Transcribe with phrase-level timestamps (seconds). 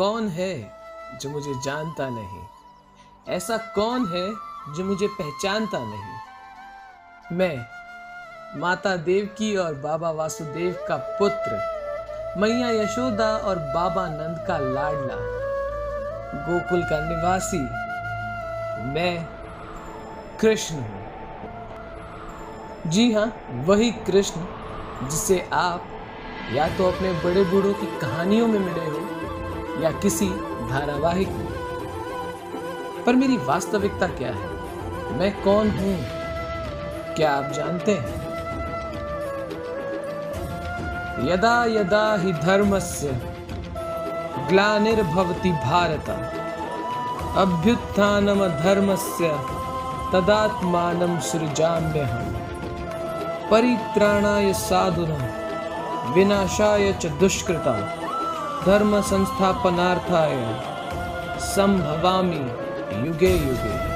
[0.00, 0.72] कौन है
[1.20, 2.42] जो मुझे जानता नहीं?
[3.28, 4.30] ऐसा कौन है
[4.74, 7.36] जो मुझे पहचानता नहीं?
[7.36, 7.66] मैं,
[8.60, 11.58] माता देवकी और बाबा वासुदेव का पुत्र,
[12.36, 15.18] मैया यशोदा और बाबा नंद का लाडला,
[16.48, 17.62] गोकुल का निवासी,
[18.94, 19.14] मैं
[20.40, 21.00] कृष्ण हूँ।
[22.86, 24.40] जी हाँ वही कृष्ण
[25.08, 25.82] जिसे आप
[26.52, 29.19] या तो अपने बड़े बूढ़ों की कहानियों में मिले हो
[29.82, 30.28] या किसी
[30.70, 31.60] धारावाहिक में।
[33.06, 34.50] पर मेरी वास्तविकता क्या है?
[35.18, 36.04] मैं कौन हूँ?
[37.14, 38.30] क्या आप जानते हैं?
[41.32, 43.08] यदा यदा हि धर्मस्य
[44.48, 46.10] ग्लानिर्भवति भारत।
[47.36, 49.28] अभ्युत्थान अभ्युत्थानम धर्मस्य
[50.12, 52.34] तदात्मानं सृजाम्यहम्।
[53.50, 55.28] परित्राणाय साधुना,
[56.12, 57.99] विनाशाय च दुष्कृता
[58.66, 60.60] धर्म संस्थापनार्थाय
[61.40, 62.40] संभवामी
[63.06, 63.90] युगे युगे।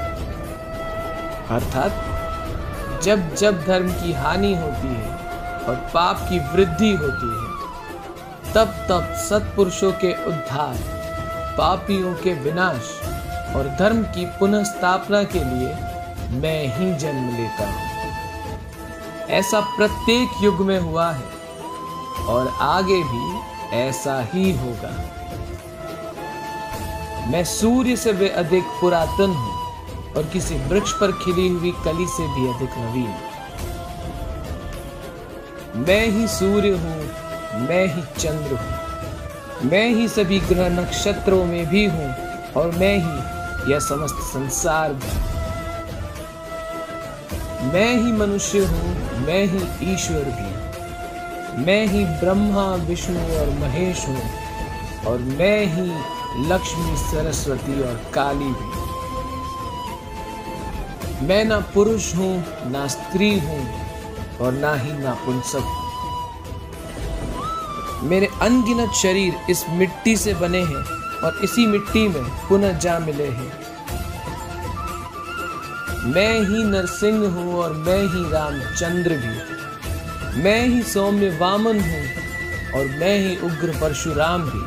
[1.55, 1.91] अर्थात,
[3.03, 5.15] जब जब धर्म की हानि होती है
[5.67, 7.55] और पाप की वृद्धि होती है,
[8.53, 10.75] तब तब सत्पुरुषों के उद्धार,
[11.57, 13.01] पापियों के विनाश
[13.55, 14.63] और धर्म की पुनः
[15.23, 15.75] के लिए
[16.41, 17.95] मैं ही जन्म लेता हूँ।
[19.29, 21.29] ऐसा प्रत्येक युग में हुआ है
[22.25, 24.93] और आगे भी ऐसा ही होगा।
[27.31, 29.53] मैं सूर्य से भी अधिक पुरातन हूँ
[30.15, 33.13] और किसी वृक्ष पर खिली हुई कली से भी अधिक नवीन।
[35.77, 36.99] मैं ही सूर्य हूँ,
[37.61, 42.09] मैं ही चंद्र हूँ, मैं ही सभी ग्रह नक्षत्रों में भी हूँ
[42.57, 45.13] और मैं ही यह समस्त संसार भी
[47.71, 48.89] मैं ही मनुष्य हूँ,
[49.25, 50.54] मैं ही ईश्वर भी
[51.57, 54.21] मैं ही ब्रह्मा, विष्णु और महेश हूँ
[55.07, 55.85] और मैं ही
[56.49, 58.83] लक्ष्मी, सरस्वती और काली भी
[61.27, 62.35] मैं ना पुरुष हूँ,
[62.71, 63.61] ना स्त्री हूँ
[64.41, 65.65] और ना ही नापुंसक
[68.03, 70.83] मेरे अनगिनत शरीर इस मिट्टी से बने हैं
[71.23, 73.51] और इसी मिट्टी में पुनः जा मिले हैं।
[76.13, 79.33] मैं ही नरसिंह हूँ और मैं ही रामचंद्र भी
[80.35, 82.05] मैं ही सौम्य वामन हूँ
[82.75, 84.63] और मैं ही उग्र परशुराम भी।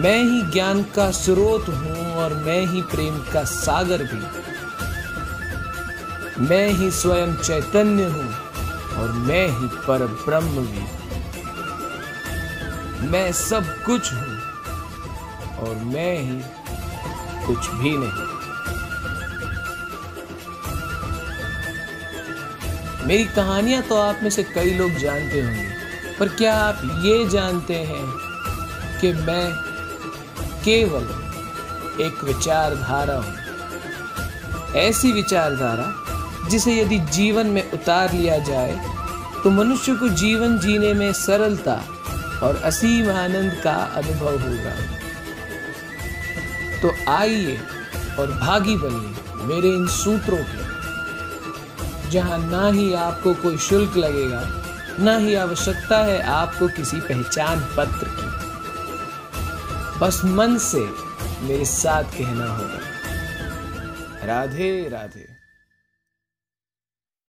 [0.00, 4.22] मैं ही ज्ञान का स्रोत हूँ और मैं ही प्रेम का सागर भी।
[6.48, 8.28] मैं ही स्वयं चैतन्य हूँ
[8.98, 10.84] और मैं ही पर ब्रह्म भी।
[13.08, 14.34] मैं सब कुछ हूँ
[15.58, 16.38] और मैं ही
[17.46, 18.35] कुछ भी नहीं।
[23.06, 25.68] मेरी कहानियाँ तो आप में से कई लोग जानते होंगे,
[26.18, 28.06] पर क्या आप ये जानते हैं
[29.00, 29.46] कि मैं
[30.64, 31.04] केवल
[32.04, 33.34] एक विचारधारा हूँ?
[34.76, 38.74] ऐसी विचारधारा जिसे यदि जीवन में उतार लिया जाए
[39.42, 41.74] तो मनुष्य को जीवन जीने में सरलता
[42.42, 44.74] और असीम आनंद का अनुभव होगा।
[46.80, 47.58] तो आइए
[48.18, 50.65] और भागी बनिए मेरे इन सूत्रों के।
[52.10, 54.42] जहाँ ना ही आपको कोई शुल्क लगेगा,
[55.00, 58.26] ना ही आवश्यकता है आपको किसी पहचान पत्र की।
[59.98, 60.80] बस मन से
[61.46, 62.80] मेरे साथ कहना होगा।
[64.26, 65.35] राधे राधे।